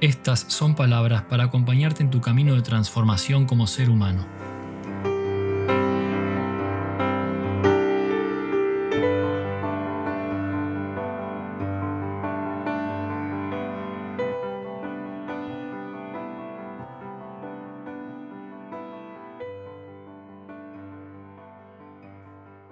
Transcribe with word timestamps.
estas 0.00 0.46
son 0.48 0.76
palabras 0.76 1.22
para 1.22 1.44
acompañarte 1.44 2.02
en 2.02 2.10
tu 2.10 2.20
camino 2.20 2.54
de 2.54 2.62
transformación 2.62 3.46
como 3.46 3.66
ser 3.66 3.90
humano. 3.90 4.26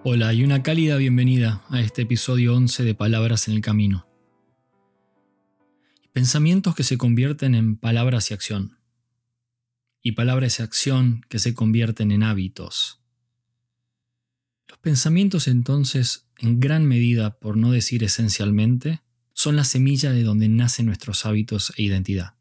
Hola 0.09 0.33
y 0.33 0.45
una 0.45 0.63
cálida 0.63 0.97
bienvenida 0.97 1.63
a 1.69 1.81
este 1.81 2.03
episodio 2.03 2.55
11 2.55 2.85
de 2.85 2.95
Palabras 2.95 3.49
en 3.49 3.55
el 3.55 3.61
Camino. 3.61 4.07
Pensamientos 6.17 6.75
que 6.75 6.83
se 6.83 6.97
convierten 6.97 7.55
en 7.55 7.77
palabras 7.77 8.31
y 8.31 8.35
acción. 8.35 8.79
Y 10.01 10.13
palabras 10.13 10.59
y 10.59 10.63
acción 10.63 11.21
que 11.29 11.39
se 11.39 11.53
convierten 11.53 12.11
en 12.11 12.23
hábitos. 12.23 13.03
Los 14.67 14.79
pensamientos 14.79 15.47
entonces, 15.47 16.27
en 16.39 16.59
gran 16.59 16.87
medida, 16.87 17.39
por 17.39 17.59
no 17.59 17.71
decir 17.71 18.03
esencialmente, 18.03 19.03
son 19.35 19.57
la 19.57 19.65
semilla 19.65 20.11
de 20.11 20.23
donde 20.23 20.49
nacen 20.49 20.87
nuestros 20.87 21.27
hábitos 21.27 21.75
e 21.77 21.83
identidad. 21.83 22.37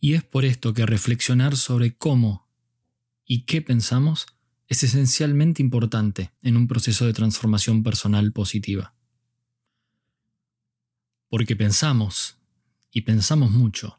Y 0.00 0.14
es 0.14 0.24
por 0.24 0.46
esto 0.46 0.72
que 0.72 0.86
reflexionar 0.86 1.58
sobre 1.58 1.98
cómo 1.98 2.48
y 3.26 3.42
qué 3.42 3.60
pensamos 3.60 4.24
es 4.68 4.82
esencialmente 4.82 5.60
importante 5.60 6.32
en 6.40 6.56
un 6.56 6.66
proceso 6.66 7.04
de 7.04 7.12
transformación 7.12 7.82
personal 7.82 8.32
positiva 8.32 8.94
porque 11.32 11.56
pensamos, 11.56 12.36
y 12.90 13.00
pensamos 13.00 13.50
mucho. 13.50 13.98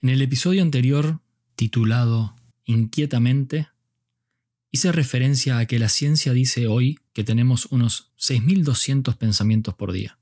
En 0.00 0.10
el 0.10 0.22
episodio 0.22 0.62
anterior, 0.62 1.18
titulado 1.56 2.36
Inquietamente, 2.66 3.66
hice 4.70 4.92
referencia 4.92 5.58
a 5.58 5.66
que 5.66 5.80
la 5.80 5.88
ciencia 5.88 6.32
dice 6.32 6.68
hoy 6.68 7.00
que 7.14 7.24
tenemos 7.24 7.66
unos 7.72 8.12
6.200 8.16 9.16
pensamientos 9.16 9.74
por 9.74 9.90
día. 9.90 10.20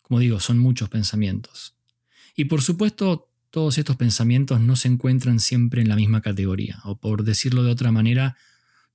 Como 0.00 0.20
digo, 0.20 0.38
son 0.38 0.60
muchos 0.60 0.88
pensamientos. 0.88 1.74
Y 2.36 2.44
por 2.44 2.62
supuesto, 2.62 3.32
todos 3.50 3.78
estos 3.78 3.96
pensamientos 3.96 4.60
no 4.60 4.76
se 4.76 4.86
encuentran 4.86 5.40
siempre 5.40 5.82
en 5.82 5.88
la 5.88 5.96
misma 5.96 6.20
categoría, 6.20 6.78
o 6.84 7.00
por 7.00 7.24
decirlo 7.24 7.64
de 7.64 7.72
otra 7.72 7.90
manera, 7.90 8.36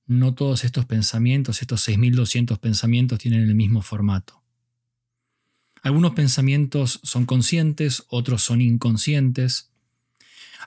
no 0.06 0.32
todos 0.32 0.64
estos 0.64 0.86
pensamientos, 0.86 1.60
estos 1.60 1.86
6.200 1.86 2.58
pensamientos 2.58 3.18
tienen 3.18 3.42
el 3.42 3.54
mismo 3.54 3.82
formato. 3.82 4.41
Algunos 5.82 6.12
pensamientos 6.12 7.00
son 7.02 7.26
conscientes, 7.26 8.04
otros 8.08 8.42
son 8.42 8.60
inconscientes. 8.60 9.72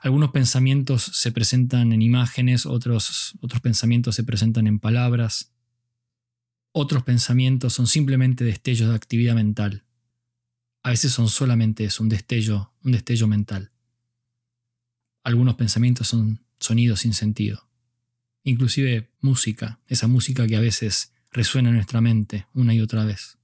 Algunos 0.02 0.30
pensamientos 0.30 1.02
se 1.04 1.32
presentan 1.32 1.94
en 1.94 2.02
imágenes, 2.02 2.66
otros, 2.66 3.32
otros 3.40 3.62
pensamientos 3.62 4.14
se 4.14 4.24
presentan 4.24 4.66
en 4.66 4.78
palabras. 4.78 5.52
Otros 6.72 7.02
pensamientos 7.02 7.72
son 7.72 7.86
simplemente 7.86 8.44
destellos 8.44 8.90
de 8.90 8.94
actividad 8.94 9.34
mental. 9.34 9.84
A 10.82 10.90
veces 10.90 11.12
son 11.12 11.30
solamente 11.30 11.84
eso, 11.84 12.02
un 12.02 12.10
destello, 12.10 12.74
un 12.84 12.92
destello 12.92 13.26
mental. 13.26 13.72
Algunos 15.24 15.54
pensamientos 15.54 16.08
son 16.08 16.44
sonidos 16.60 17.00
sin 17.00 17.14
sentido. 17.14 17.66
Inclusive 18.44 19.10
música, 19.20 19.80
esa 19.86 20.08
música 20.08 20.46
que 20.46 20.56
a 20.56 20.60
veces 20.60 21.14
resuena 21.32 21.70
en 21.70 21.76
nuestra 21.76 22.02
mente 22.02 22.46
una 22.52 22.74
y 22.74 22.82
otra 22.82 23.04
vez. 23.04 23.38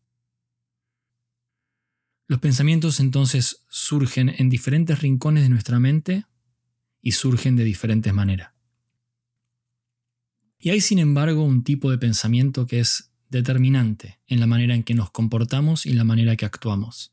Los 2.32 2.40
pensamientos 2.40 2.98
entonces 2.98 3.62
surgen 3.68 4.34
en 4.38 4.48
diferentes 4.48 5.02
rincones 5.02 5.42
de 5.42 5.50
nuestra 5.50 5.78
mente 5.78 6.24
y 7.02 7.12
surgen 7.12 7.56
de 7.56 7.64
diferentes 7.64 8.14
maneras. 8.14 8.54
Y 10.58 10.70
hay 10.70 10.80
sin 10.80 10.98
embargo 10.98 11.44
un 11.44 11.62
tipo 11.62 11.90
de 11.90 11.98
pensamiento 11.98 12.66
que 12.66 12.80
es 12.80 13.12
determinante 13.28 14.18
en 14.26 14.40
la 14.40 14.46
manera 14.46 14.74
en 14.74 14.82
que 14.82 14.94
nos 14.94 15.10
comportamos 15.10 15.84
y 15.84 15.90
en 15.90 15.98
la 15.98 16.04
manera 16.04 16.34
que 16.36 16.46
actuamos, 16.46 17.12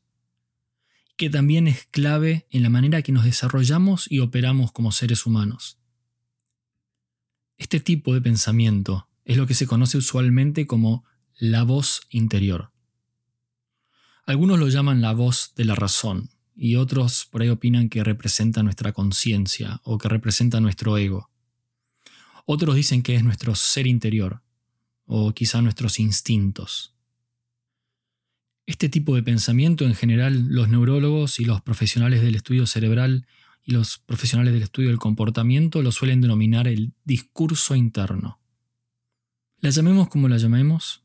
que 1.18 1.28
también 1.28 1.68
es 1.68 1.84
clave 1.90 2.46
en 2.48 2.62
la 2.62 2.70
manera 2.70 3.02
que 3.02 3.12
nos 3.12 3.26
desarrollamos 3.26 4.10
y 4.10 4.20
operamos 4.20 4.72
como 4.72 4.90
seres 4.90 5.26
humanos. 5.26 5.78
Este 7.58 7.78
tipo 7.78 8.14
de 8.14 8.22
pensamiento 8.22 9.06
es 9.26 9.36
lo 9.36 9.46
que 9.46 9.52
se 9.52 9.66
conoce 9.66 9.98
usualmente 9.98 10.66
como 10.66 11.04
la 11.38 11.62
voz 11.64 12.00
interior. 12.08 12.72
Algunos 14.30 14.60
lo 14.60 14.68
llaman 14.68 15.00
la 15.00 15.12
voz 15.12 15.54
de 15.56 15.64
la 15.64 15.74
razón 15.74 16.30
y 16.54 16.76
otros 16.76 17.26
por 17.28 17.42
ahí 17.42 17.48
opinan 17.48 17.88
que 17.88 18.04
representa 18.04 18.62
nuestra 18.62 18.92
conciencia 18.92 19.80
o 19.82 19.98
que 19.98 20.08
representa 20.08 20.60
nuestro 20.60 20.96
ego. 20.98 21.30
Otros 22.46 22.76
dicen 22.76 23.02
que 23.02 23.16
es 23.16 23.24
nuestro 23.24 23.56
ser 23.56 23.88
interior 23.88 24.40
o 25.04 25.32
quizá 25.32 25.62
nuestros 25.62 25.98
instintos. 25.98 26.94
Este 28.66 28.88
tipo 28.88 29.16
de 29.16 29.24
pensamiento 29.24 29.84
en 29.84 29.96
general 29.96 30.46
los 30.46 30.68
neurólogos 30.68 31.40
y 31.40 31.44
los 31.44 31.60
profesionales 31.60 32.22
del 32.22 32.36
estudio 32.36 32.68
cerebral 32.68 33.26
y 33.64 33.72
los 33.72 33.98
profesionales 33.98 34.54
del 34.54 34.62
estudio 34.62 34.90
del 34.90 35.00
comportamiento 35.00 35.82
lo 35.82 35.90
suelen 35.90 36.20
denominar 36.20 36.68
el 36.68 36.92
discurso 37.02 37.74
interno. 37.74 38.38
La 39.58 39.70
llamemos 39.70 40.08
como 40.08 40.28
la 40.28 40.36
llamemos, 40.36 41.02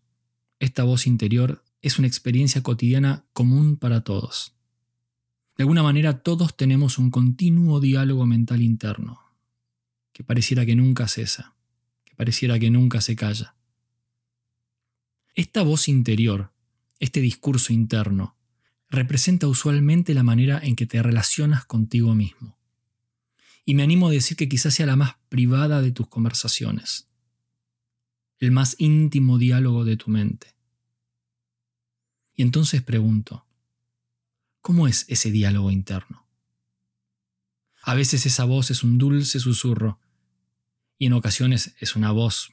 esta 0.59 0.83
voz 0.83 1.07
interior 1.07 1.64
es 1.85 1.99
una 1.99 2.07
experiencia 2.07 2.63
cotidiana 2.63 3.27
común 3.31 3.77
para 3.77 4.03
todos. 4.03 4.55
De 5.55 5.61
alguna 5.61 5.83
manera 5.83 6.23
todos 6.23 6.57
tenemos 6.57 6.97
un 6.97 7.11
continuo 7.11 7.79
diálogo 7.79 8.25
mental 8.25 8.63
interno, 8.63 9.19
que 10.11 10.23
pareciera 10.23 10.65
que 10.65 10.75
nunca 10.75 11.07
cesa, 11.07 11.53
que 12.03 12.15
pareciera 12.15 12.57
que 12.57 12.71
nunca 12.71 13.01
se 13.01 13.15
calla. 13.15 13.55
Esta 15.35 15.61
voz 15.61 15.87
interior, 15.87 16.51
este 16.97 17.21
discurso 17.21 17.71
interno, 17.71 18.35
representa 18.89 19.47
usualmente 19.47 20.15
la 20.15 20.23
manera 20.23 20.59
en 20.63 20.75
que 20.75 20.87
te 20.87 21.03
relacionas 21.03 21.65
contigo 21.65 22.15
mismo. 22.15 22.57
Y 23.63 23.75
me 23.75 23.83
animo 23.83 24.07
a 24.07 24.11
decir 24.11 24.37
que 24.37 24.49
quizás 24.49 24.73
sea 24.73 24.87
la 24.87 24.95
más 24.95 25.17
privada 25.29 25.83
de 25.83 25.91
tus 25.91 26.07
conversaciones, 26.07 27.11
el 28.39 28.49
más 28.49 28.75
íntimo 28.79 29.37
diálogo 29.37 29.85
de 29.85 29.97
tu 29.97 30.09
mente. 30.09 30.54
Y 32.35 32.43
entonces 32.43 32.81
pregunto, 32.81 33.45
¿cómo 34.61 34.87
es 34.87 35.05
ese 35.07 35.31
diálogo 35.31 35.71
interno? 35.71 36.27
A 37.81 37.93
veces 37.93 38.25
esa 38.25 38.45
voz 38.45 38.71
es 38.71 38.83
un 38.83 38.97
dulce 38.97 39.39
susurro 39.39 39.99
y 40.97 41.05
en 41.05 41.13
ocasiones 41.13 41.75
es 41.79 41.95
una 41.95 42.11
voz 42.11 42.51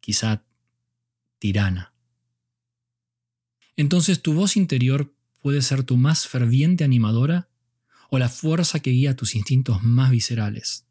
quizá 0.00 0.44
tirana. 1.38 1.94
Entonces 3.76 4.22
tu 4.22 4.34
voz 4.34 4.56
interior 4.56 5.14
puede 5.40 5.62
ser 5.62 5.82
tu 5.82 5.96
más 5.96 6.28
ferviente 6.28 6.84
animadora 6.84 7.48
o 8.10 8.18
la 8.18 8.28
fuerza 8.28 8.80
que 8.80 8.90
guía 8.90 9.16
tus 9.16 9.34
instintos 9.34 9.82
más 9.82 10.10
viscerales. 10.10 10.86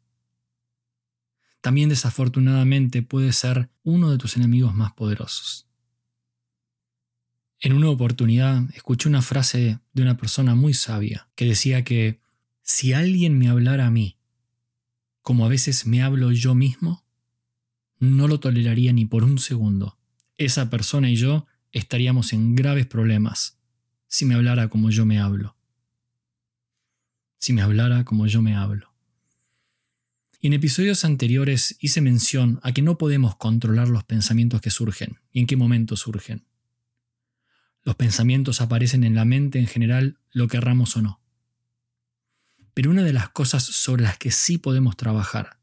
También 1.60 1.88
desafortunadamente 1.88 3.02
puede 3.02 3.32
ser 3.32 3.70
uno 3.84 4.10
de 4.10 4.18
tus 4.18 4.36
enemigos 4.36 4.74
más 4.74 4.92
poderosos. 4.92 5.66
En 7.60 7.72
una 7.72 7.88
oportunidad 7.88 8.62
escuché 8.74 9.08
una 9.08 9.22
frase 9.22 9.78
de 9.92 10.02
una 10.02 10.16
persona 10.16 10.54
muy 10.54 10.74
sabia 10.74 11.28
que 11.34 11.46
decía 11.46 11.84
que 11.84 12.20
si 12.62 12.92
alguien 12.92 13.38
me 13.38 13.48
hablara 13.48 13.86
a 13.86 13.90
mí, 13.90 14.18
como 15.22 15.46
a 15.46 15.48
veces 15.48 15.86
me 15.86 16.02
hablo 16.02 16.32
yo 16.32 16.54
mismo, 16.54 17.04
no 17.98 18.28
lo 18.28 18.40
toleraría 18.40 18.92
ni 18.92 19.06
por 19.06 19.24
un 19.24 19.38
segundo. 19.38 19.98
Esa 20.36 20.68
persona 20.68 21.10
y 21.10 21.16
yo 21.16 21.46
estaríamos 21.72 22.32
en 22.32 22.54
graves 22.54 22.86
problemas 22.86 23.58
si 24.06 24.24
me 24.26 24.34
hablara 24.34 24.68
como 24.68 24.90
yo 24.90 25.06
me 25.06 25.18
hablo. 25.18 25.56
Si 27.38 27.52
me 27.52 27.62
hablara 27.62 28.04
como 28.04 28.26
yo 28.26 28.42
me 28.42 28.54
hablo. 28.54 28.94
Y 30.40 30.48
en 30.48 30.52
episodios 30.52 31.04
anteriores 31.04 31.76
hice 31.80 32.00
mención 32.00 32.60
a 32.62 32.72
que 32.72 32.82
no 32.82 32.98
podemos 32.98 33.36
controlar 33.36 33.88
los 33.88 34.04
pensamientos 34.04 34.60
que 34.60 34.70
surgen 34.70 35.18
y 35.32 35.40
en 35.40 35.46
qué 35.46 35.56
momento 35.56 35.96
surgen. 35.96 36.44
Los 37.84 37.96
pensamientos 37.96 38.62
aparecen 38.62 39.04
en 39.04 39.14
la 39.14 39.26
mente 39.26 39.58
en 39.58 39.66
general, 39.66 40.18
lo 40.32 40.48
querramos 40.48 40.96
o 40.96 41.02
no. 41.02 41.20
Pero 42.72 42.90
una 42.90 43.02
de 43.02 43.12
las 43.12 43.28
cosas 43.28 43.62
sobre 43.62 44.02
las 44.02 44.18
que 44.18 44.30
sí 44.30 44.58
podemos 44.58 44.96
trabajar, 44.96 45.58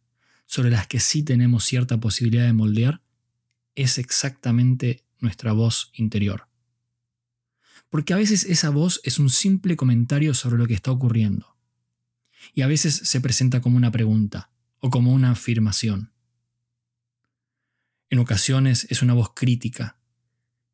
sobre 0.45 0.69
las 0.69 0.87
que 0.87 0.99
sí 0.99 1.23
tenemos 1.23 1.65
cierta 1.65 1.99
posibilidad 1.99 2.45
de 2.45 2.53
moldear, 2.53 3.01
es 3.75 3.97
exactamente 3.97 5.03
nuestra 5.19 5.51
voz 5.51 5.91
interior. 5.93 6.47
Porque 7.89 8.13
a 8.13 8.17
veces 8.17 8.45
esa 8.45 8.69
voz 8.69 9.01
es 9.03 9.19
un 9.19 9.29
simple 9.29 9.75
comentario 9.75 10.33
sobre 10.33 10.57
lo 10.57 10.67
que 10.67 10.73
está 10.73 10.91
ocurriendo. 10.91 11.57
Y 12.53 12.61
a 12.61 12.67
veces 12.67 12.95
se 12.95 13.19
presenta 13.19 13.61
como 13.61 13.77
una 13.77 13.91
pregunta 13.91 14.51
o 14.79 14.89
como 14.89 15.11
una 15.11 15.31
afirmación. 15.31 16.11
En 18.09 18.19
ocasiones 18.19 18.87
es 18.89 19.01
una 19.01 19.13
voz 19.13 19.31
crítica 19.33 19.97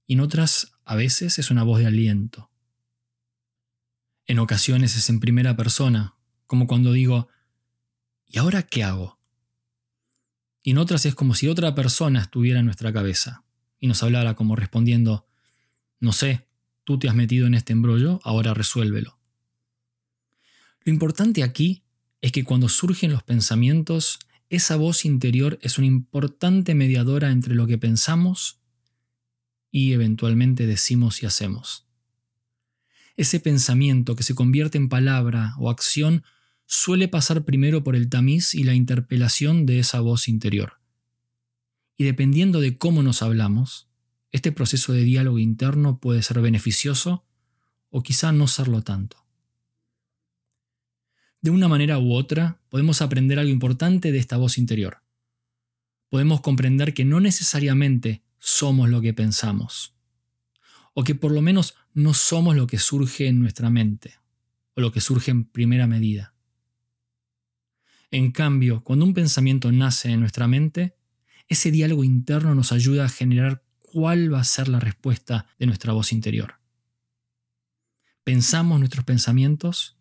y 0.06 0.14
en 0.14 0.22
otras 0.22 0.77
a 0.88 0.96
veces 0.96 1.38
es 1.38 1.52
una 1.52 1.64
voz 1.64 1.80
de 1.80 1.86
aliento. 1.86 2.50
En 4.26 4.40
ocasiones 4.40 4.96
es 4.96 5.10
en 5.10 5.20
primera 5.20 5.56
persona, 5.56 6.16
como 6.48 6.66
cuando 6.66 6.92
digo, 6.92 7.30
¿y 8.26 8.40
ahora 8.40 8.64
qué 8.64 8.84
hago? 8.84 9.20
Y 10.64 10.72
en 10.72 10.80
otras 10.80 11.06
es 11.06 11.16
como 11.16 11.36
si 11.36 11.48
otra 11.48 11.76
persona 11.76 12.22
estuviera 12.22 12.60
en 12.60 12.66
nuestra 12.66 12.92
cabeza 12.92 13.44
y 13.80 13.88
nos 13.88 14.02
hablara 14.02 14.34
como 14.34 14.56
respondiendo, 14.56 15.28
no 16.00 16.12
sé, 16.12 16.48
Tú 16.88 16.98
te 16.98 17.10
has 17.10 17.16
metido 17.16 17.48
en 17.48 17.54
este 17.54 17.74
embrollo, 17.74 18.22
ahora 18.24 18.54
resuélvelo. 18.54 19.20
Lo 20.86 20.94
importante 20.94 21.44
aquí 21.44 21.84
es 22.22 22.32
que 22.32 22.46
cuando 22.46 22.70
surgen 22.70 23.12
los 23.12 23.24
pensamientos, 23.24 24.20
esa 24.48 24.78
voz 24.78 25.04
interior 25.04 25.60
es 25.62 25.78
una 25.78 25.88
importante 25.88 26.76
mediadora 26.76 27.30
entre 27.32 27.56
lo 27.56 27.68
que 27.68 27.78
pensamos 27.78 28.62
y 29.78 29.94
eventualmente 29.94 30.66
decimos 30.66 31.22
y 31.22 31.28
hacemos. 31.28 31.86
Ese 33.16 33.40
pensamiento 33.40 34.16
que 34.16 34.24
se 34.24 34.34
convierte 34.34 34.80
en 34.80 34.90
palabra 34.90 35.54
o 35.60 35.70
acción 35.70 36.24
suele 36.66 37.08
pasar 37.08 37.46
primero 37.46 37.84
por 37.84 37.96
el 37.96 38.10
tamiz 38.10 38.56
y 38.56 38.64
la 38.64 38.74
interpelación 38.74 39.68
de 39.68 39.78
esa 39.78 40.00
voz 40.00 40.28
interior. 40.28 40.80
Y 41.96 42.06
dependiendo 42.06 42.60
de 42.60 42.80
cómo 42.80 43.04
nos 43.04 43.22
hablamos, 43.22 43.88
este 44.32 44.52
proceso 44.52 44.94
de 44.94 45.04
diálogo 45.04 45.38
interno 45.38 46.00
puede 46.00 46.24
ser 46.24 46.42
beneficioso 46.42 47.24
o 47.92 48.02
quizá 48.02 48.32
no 48.32 48.48
serlo 48.48 48.82
tanto. 48.82 49.28
De 51.40 51.52
una 51.52 51.68
manera 51.68 52.00
u 52.00 52.14
otra, 52.14 52.64
podemos 52.70 53.04
aprender 53.04 53.38
algo 53.38 53.52
importante 53.52 54.12
de 54.12 54.18
esta 54.18 54.38
voz 54.38 54.58
interior. 54.58 55.04
Podemos 56.10 56.42
comprender 56.42 56.96
que 56.96 57.06
no 57.06 57.20
necesariamente 57.20 58.24
somos 58.48 58.88
lo 58.88 59.02
que 59.02 59.14
pensamos, 59.14 59.94
o 60.94 61.04
que 61.04 61.16
por 61.16 61.34
lo 61.34 61.42
menos 61.42 61.76
no 61.94 62.14
somos 62.14 62.56
lo 62.56 62.66
que 62.66 62.80
surge 62.80 63.28
en 63.28 63.42
nuestra 63.42 63.70
mente, 63.70 64.20
o 64.74 64.80
lo 64.80 64.94
que 64.94 65.02
surge 65.02 65.32
en 65.32 65.44
primera 65.44 65.86
medida. 65.86 66.34
En 68.10 68.32
cambio, 68.32 68.86
cuando 68.86 69.04
un 69.04 69.14
pensamiento 69.14 69.70
nace 69.74 70.12
en 70.12 70.22
nuestra 70.22 70.48
mente, 70.48 70.96
ese 71.50 71.72
diálogo 71.72 72.06
interno 72.06 72.56
nos 72.56 72.72
ayuda 72.72 73.04
a 73.04 73.10
generar 73.10 73.66
cuál 73.80 74.34
va 74.34 74.40
a 74.40 74.46
ser 74.46 74.70
la 74.70 74.80
respuesta 74.80 75.46
de 75.60 75.66
nuestra 75.66 75.92
voz 75.92 76.14
interior. 76.14 76.62
Pensamos 78.24 78.80
nuestros 78.80 79.04
pensamientos 79.04 79.98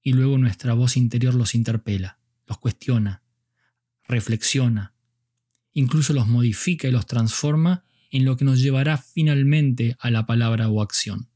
y 0.00 0.14
luego 0.14 0.38
nuestra 0.38 0.72
voz 0.72 0.96
interior 0.96 1.34
los 1.34 1.54
interpela, 1.54 2.18
los 2.46 2.56
cuestiona, 2.58 3.22
reflexiona, 4.04 4.94
incluso 5.74 6.14
los 6.14 6.28
modifica 6.28 6.88
y 6.88 6.92
los 6.92 7.04
transforma 7.04 7.84
en 8.10 8.24
lo 8.24 8.36
que 8.36 8.44
nos 8.44 8.60
llevará 8.60 8.98
finalmente 8.98 9.96
a 10.00 10.10
la 10.10 10.26
palabra 10.26 10.68
o 10.68 10.82
acción. 10.82 11.28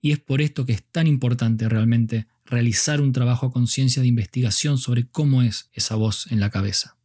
Y 0.00 0.12
es 0.12 0.18
por 0.18 0.40
esto 0.40 0.66
que 0.66 0.72
es 0.72 0.84
tan 0.84 1.06
importante 1.06 1.68
realmente 1.68 2.26
realizar 2.44 3.00
un 3.00 3.12
trabajo 3.12 3.46
a 3.46 3.52
conciencia 3.52 4.02
de 4.02 4.08
investigación 4.08 4.78
sobre 4.78 5.08
cómo 5.08 5.42
es 5.42 5.68
esa 5.72 5.96
voz 5.96 6.30
en 6.30 6.40
la 6.40 6.50
cabeza. 6.50 6.96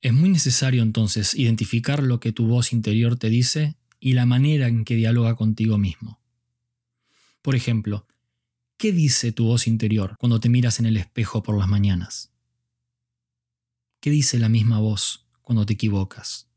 Es 0.00 0.12
muy 0.12 0.28
necesario 0.28 0.82
entonces 0.82 1.34
identificar 1.34 2.02
lo 2.02 2.20
que 2.20 2.32
tu 2.32 2.46
voz 2.46 2.72
interior 2.72 3.16
te 3.16 3.30
dice 3.30 3.76
y 4.00 4.12
la 4.12 4.26
manera 4.26 4.68
en 4.68 4.84
que 4.84 4.94
dialoga 4.94 5.34
contigo 5.34 5.78
mismo. 5.78 6.20
Por 7.42 7.56
ejemplo, 7.56 8.06
¿qué 8.76 8.92
dice 8.92 9.32
tu 9.32 9.46
voz 9.46 9.66
interior 9.66 10.16
cuando 10.18 10.40
te 10.40 10.48
miras 10.48 10.78
en 10.78 10.86
el 10.86 10.96
espejo 10.96 11.42
por 11.42 11.58
las 11.58 11.68
mañanas? 11.68 12.32
¿Qué 14.00 14.10
dice 14.10 14.38
la 14.38 14.48
misma 14.48 14.78
voz 14.78 15.26
cuando 15.42 15.66
te 15.66 15.72
equivocas? 15.72 16.47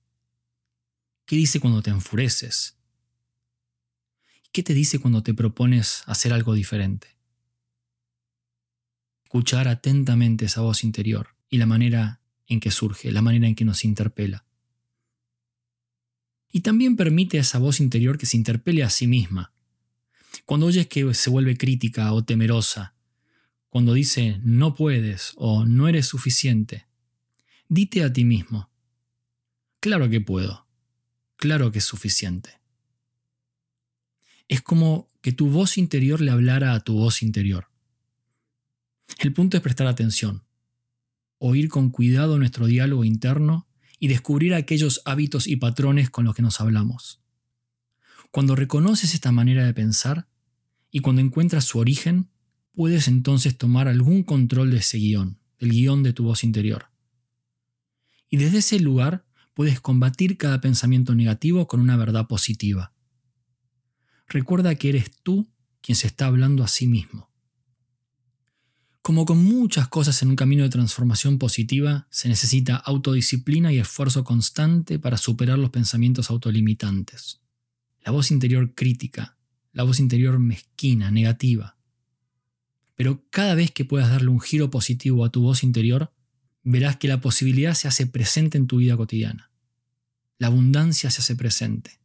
¿Qué 1.31 1.37
dice 1.37 1.61
cuando 1.61 1.81
te 1.81 1.91
enfureces? 1.91 2.77
¿Qué 4.51 4.63
te 4.63 4.73
dice 4.73 4.99
cuando 4.99 5.23
te 5.23 5.33
propones 5.33 6.03
hacer 6.05 6.33
algo 6.33 6.53
diferente? 6.53 7.07
Escuchar 9.23 9.69
atentamente 9.69 10.43
esa 10.43 10.59
voz 10.59 10.83
interior 10.83 11.29
y 11.49 11.57
la 11.57 11.65
manera 11.65 12.19
en 12.47 12.59
que 12.59 12.69
surge, 12.69 13.13
la 13.13 13.21
manera 13.21 13.47
en 13.47 13.55
que 13.55 13.63
nos 13.63 13.85
interpela. 13.85 14.45
Y 16.51 16.63
también 16.63 16.97
permite 16.97 17.37
a 17.37 17.41
esa 17.43 17.59
voz 17.59 17.79
interior 17.79 18.17
que 18.17 18.25
se 18.25 18.35
interpele 18.35 18.83
a 18.83 18.89
sí 18.89 19.07
misma. 19.07 19.53
Cuando 20.43 20.65
oyes 20.65 20.87
que 20.87 21.13
se 21.13 21.29
vuelve 21.29 21.55
crítica 21.55 22.11
o 22.11 22.25
temerosa, 22.25 22.93
cuando 23.69 23.93
dice 23.93 24.41
no 24.43 24.75
puedes 24.75 25.31
o 25.37 25.63
no 25.63 25.87
eres 25.87 26.07
suficiente, 26.07 26.87
dite 27.69 28.03
a 28.03 28.11
ti 28.11 28.25
mismo, 28.25 28.69
claro 29.79 30.09
que 30.09 30.19
puedo, 30.19 30.67
claro 31.41 31.71
que 31.71 31.79
es 31.79 31.85
suficiente. 31.85 32.61
Es 34.47 34.61
como 34.61 35.09
que 35.21 35.31
tu 35.31 35.49
voz 35.49 35.79
interior 35.79 36.21
le 36.21 36.29
hablara 36.29 36.73
a 36.73 36.81
tu 36.81 36.93
voz 36.93 37.23
interior. 37.23 37.67
El 39.17 39.33
punto 39.33 39.57
es 39.57 39.63
prestar 39.63 39.87
atención, 39.87 40.43
oír 41.39 41.67
con 41.67 41.89
cuidado 41.89 42.37
nuestro 42.37 42.67
diálogo 42.67 43.03
interno 43.03 43.67
y 43.97 44.07
descubrir 44.07 44.53
aquellos 44.53 45.01
hábitos 45.03 45.47
y 45.47 45.55
patrones 45.55 46.11
con 46.11 46.25
los 46.25 46.35
que 46.35 46.43
nos 46.43 46.61
hablamos. 46.61 47.21
Cuando 48.29 48.55
reconoces 48.55 49.15
esta 49.15 49.31
manera 49.31 49.65
de 49.65 49.73
pensar 49.73 50.27
y 50.91 50.99
cuando 50.99 51.23
encuentras 51.23 51.65
su 51.65 51.79
origen, 51.79 52.29
puedes 52.75 53.07
entonces 53.07 53.57
tomar 53.57 53.87
algún 53.87 54.21
control 54.21 54.69
de 54.69 54.77
ese 54.77 54.99
guion, 54.99 55.39
del 55.57 55.71
guion 55.71 56.03
de 56.03 56.13
tu 56.13 56.23
voz 56.23 56.43
interior. 56.43 56.91
Y 58.29 58.37
desde 58.37 58.59
ese 58.59 58.79
lugar 58.79 59.25
puedes 59.53 59.79
combatir 59.79 60.37
cada 60.37 60.61
pensamiento 60.61 61.15
negativo 61.15 61.67
con 61.67 61.79
una 61.79 61.97
verdad 61.97 62.27
positiva. 62.27 62.93
Recuerda 64.27 64.75
que 64.75 64.89
eres 64.89 65.11
tú 65.23 65.51
quien 65.81 65.95
se 65.95 66.07
está 66.07 66.27
hablando 66.27 66.63
a 66.63 66.67
sí 66.67 66.87
mismo. 66.87 67.29
Como 69.01 69.25
con 69.25 69.43
muchas 69.43 69.87
cosas 69.87 70.21
en 70.21 70.29
un 70.29 70.35
camino 70.35 70.63
de 70.63 70.69
transformación 70.69 71.39
positiva, 71.39 72.07
se 72.11 72.29
necesita 72.29 72.75
autodisciplina 72.75 73.73
y 73.73 73.79
esfuerzo 73.79 74.23
constante 74.23 74.99
para 74.99 75.17
superar 75.17 75.57
los 75.57 75.71
pensamientos 75.71 76.29
autolimitantes. 76.29 77.41
La 78.05 78.11
voz 78.11 78.29
interior 78.29 78.75
crítica, 78.75 79.37
la 79.73 79.83
voz 79.83 79.99
interior 79.99 80.37
mezquina, 80.37 81.09
negativa. 81.09 81.77
Pero 82.95 83.25
cada 83.31 83.55
vez 83.55 83.71
que 83.71 83.85
puedas 83.85 84.09
darle 84.09 84.29
un 84.29 84.39
giro 84.39 84.69
positivo 84.69 85.25
a 85.25 85.31
tu 85.31 85.41
voz 85.41 85.63
interior, 85.63 86.13
verás 86.63 86.97
que 86.97 87.07
la 87.07 87.21
posibilidad 87.21 87.73
se 87.73 87.87
hace 87.87 88.07
presente 88.07 88.57
en 88.57 88.67
tu 88.67 88.77
vida 88.77 88.97
cotidiana. 88.97 89.51
La 90.37 90.47
abundancia 90.47 91.09
se 91.11 91.21
hace 91.21 91.35
presente. 91.35 91.99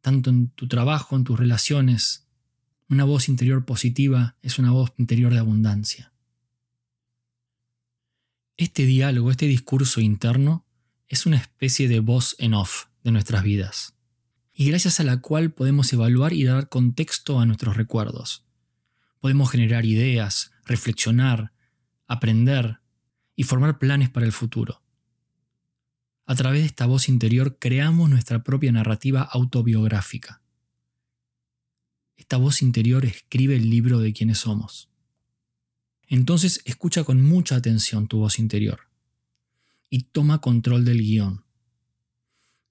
Tanto 0.00 0.30
en 0.30 0.48
tu 0.50 0.68
trabajo, 0.68 1.16
en 1.16 1.24
tus 1.24 1.38
relaciones, 1.38 2.28
una 2.88 3.04
voz 3.04 3.28
interior 3.28 3.64
positiva 3.64 4.36
es 4.42 4.58
una 4.58 4.70
voz 4.70 4.92
interior 4.96 5.32
de 5.32 5.40
abundancia. 5.40 6.12
Este 8.56 8.86
diálogo, 8.86 9.30
este 9.30 9.46
discurso 9.46 10.00
interno, 10.00 10.66
es 11.08 11.26
una 11.26 11.36
especie 11.36 11.88
de 11.88 12.00
voz 12.00 12.36
en 12.38 12.54
off 12.54 12.86
de 13.02 13.12
nuestras 13.12 13.42
vidas, 13.42 13.94
y 14.52 14.68
gracias 14.70 15.00
a 15.00 15.04
la 15.04 15.20
cual 15.20 15.52
podemos 15.52 15.92
evaluar 15.92 16.32
y 16.32 16.44
dar 16.44 16.68
contexto 16.68 17.38
a 17.38 17.46
nuestros 17.46 17.76
recuerdos. 17.76 18.46
Podemos 19.20 19.50
generar 19.50 19.84
ideas, 19.84 20.52
reflexionar, 20.64 21.52
aprender 22.06 22.80
y 23.36 23.44
formar 23.44 23.78
planes 23.78 24.10
para 24.10 24.26
el 24.26 24.32
futuro. 24.32 24.82
A 26.24 26.34
través 26.34 26.62
de 26.62 26.66
esta 26.66 26.86
voz 26.86 27.08
interior 27.08 27.58
creamos 27.60 28.10
nuestra 28.10 28.42
propia 28.42 28.72
narrativa 28.72 29.22
autobiográfica. 29.22 30.42
Esta 32.16 32.38
voz 32.38 32.62
interior 32.62 33.04
escribe 33.04 33.54
el 33.54 33.70
libro 33.70 34.00
de 34.00 34.12
quienes 34.12 34.38
somos. 34.38 34.88
Entonces 36.08 36.62
escucha 36.64 37.04
con 37.04 37.22
mucha 37.22 37.56
atención 37.56 38.08
tu 38.08 38.18
voz 38.18 38.38
interior 38.38 38.88
y 39.90 40.04
toma 40.04 40.40
control 40.40 40.84
del 40.84 40.98
guion. 40.98 41.44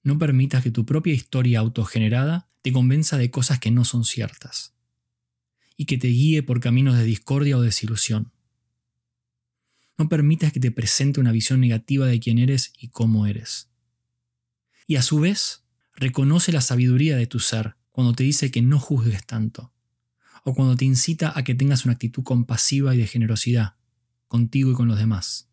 No 0.02 0.18
permitas 0.18 0.62
que 0.62 0.70
tu 0.70 0.84
propia 0.84 1.14
historia 1.14 1.60
autogenerada 1.60 2.48
te 2.62 2.72
convenza 2.72 3.16
de 3.16 3.30
cosas 3.30 3.58
que 3.58 3.70
no 3.70 3.84
son 3.84 4.04
ciertas 4.04 4.74
y 5.76 5.86
que 5.86 5.98
te 5.98 6.08
guíe 6.08 6.42
por 6.42 6.60
caminos 6.60 6.96
de 6.96 7.04
discordia 7.04 7.56
o 7.56 7.62
desilusión. 7.62 8.32
No 9.98 10.08
permitas 10.08 10.52
que 10.52 10.60
te 10.60 10.70
presente 10.70 11.20
una 11.20 11.32
visión 11.32 11.60
negativa 11.60 12.06
de 12.06 12.20
quién 12.20 12.38
eres 12.38 12.72
y 12.78 12.88
cómo 12.88 13.26
eres. 13.26 13.70
Y 14.86 14.96
a 14.96 15.02
su 15.02 15.20
vez, 15.20 15.64
reconoce 15.94 16.52
la 16.52 16.60
sabiduría 16.60 17.16
de 17.16 17.26
tu 17.26 17.40
ser 17.40 17.76
cuando 17.90 18.12
te 18.12 18.24
dice 18.24 18.50
que 18.50 18.62
no 18.62 18.78
juzgues 18.78 19.24
tanto, 19.26 19.72
o 20.44 20.54
cuando 20.54 20.76
te 20.76 20.84
incita 20.84 21.32
a 21.36 21.44
que 21.44 21.54
tengas 21.54 21.84
una 21.84 21.94
actitud 21.94 22.22
compasiva 22.22 22.94
y 22.94 22.98
de 22.98 23.06
generosidad 23.06 23.76
contigo 24.28 24.70
y 24.70 24.74
con 24.74 24.88
los 24.88 24.98
demás. 24.98 25.48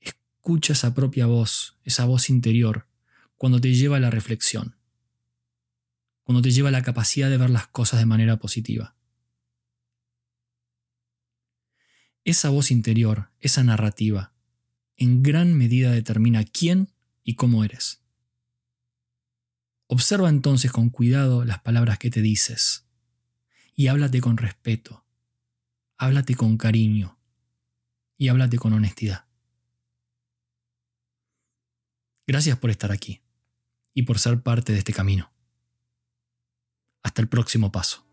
Escucha 0.00 0.74
esa 0.74 0.94
propia 0.94 1.26
voz, 1.26 1.76
esa 1.84 2.04
voz 2.04 2.30
interior, 2.30 2.86
cuando 3.36 3.60
te 3.60 3.74
lleva 3.74 3.96
a 3.96 4.00
la 4.00 4.10
reflexión, 4.10 4.76
cuando 6.22 6.42
te 6.42 6.50
lleva 6.50 6.70
a 6.70 6.72
la 6.72 6.82
capacidad 6.82 7.28
de 7.30 7.36
ver 7.36 7.50
las 7.50 7.68
cosas 7.68 8.00
de 8.00 8.06
manera 8.06 8.38
positiva. 8.38 8.95
Esa 12.26 12.50
voz 12.50 12.72
interior, 12.72 13.30
esa 13.38 13.62
narrativa, 13.62 14.32
en 14.96 15.22
gran 15.22 15.54
medida 15.54 15.92
determina 15.92 16.42
quién 16.42 16.92
y 17.22 17.36
cómo 17.36 17.62
eres. 17.62 18.02
Observa 19.86 20.28
entonces 20.28 20.72
con 20.72 20.90
cuidado 20.90 21.44
las 21.44 21.60
palabras 21.60 22.00
que 22.00 22.10
te 22.10 22.22
dices 22.22 22.84
y 23.76 23.86
háblate 23.86 24.20
con 24.20 24.38
respeto, 24.38 25.06
háblate 25.98 26.34
con 26.34 26.58
cariño 26.58 27.16
y 28.18 28.26
háblate 28.26 28.58
con 28.58 28.72
honestidad. 28.72 29.26
Gracias 32.26 32.58
por 32.58 32.70
estar 32.70 32.90
aquí 32.90 33.20
y 33.94 34.02
por 34.02 34.18
ser 34.18 34.42
parte 34.42 34.72
de 34.72 34.80
este 34.80 34.92
camino. 34.92 35.32
Hasta 37.04 37.22
el 37.22 37.28
próximo 37.28 37.70
paso. 37.70 38.05